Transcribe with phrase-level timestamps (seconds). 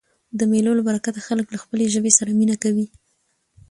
[0.39, 2.87] د مېلو له برکته خلک له خپلي ژبي سره مینه کوي.